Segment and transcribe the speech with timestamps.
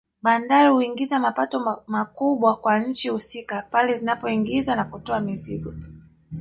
[0.21, 5.73] Bandari huingiza mapato makubwa kwa nchi husika pale zinapoingiza na kutoa mizigo